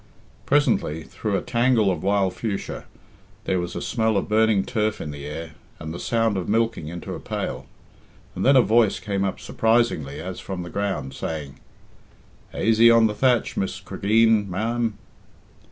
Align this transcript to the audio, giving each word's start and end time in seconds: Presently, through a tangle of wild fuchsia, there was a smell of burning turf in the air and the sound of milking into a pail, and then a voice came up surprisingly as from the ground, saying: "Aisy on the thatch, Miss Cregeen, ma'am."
Presently, 0.47 1.03
through 1.03 1.37
a 1.37 1.43
tangle 1.43 1.91
of 1.91 2.01
wild 2.01 2.33
fuchsia, 2.33 2.85
there 3.43 3.59
was 3.59 3.75
a 3.75 3.83
smell 3.83 4.17
of 4.17 4.27
burning 4.27 4.65
turf 4.65 4.99
in 4.99 5.11
the 5.11 5.27
air 5.27 5.51
and 5.79 5.93
the 5.93 5.99
sound 5.99 6.37
of 6.37 6.49
milking 6.49 6.87
into 6.87 7.13
a 7.13 7.19
pail, 7.19 7.67
and 8.33 8.43
then 8.43 8.55
a 8.55 8.63
voice 8.63 8.99
came 8.99 9.23
up 9.23 9.39
surprisingly 9.39 10.19
as 10.19 10.39
from 10.39 10.63
the 10.63 10.71
ground, 10.71 11.13
saying: 11.13 11.59
"Aisy 12.51 12.89
on 12.89 13.05
the 13.05 13.13
thatch, 13.13 13.55
Miss 13.55 13.79
Cregeen, 13.79 14.49
ma'am." 14.49 14.97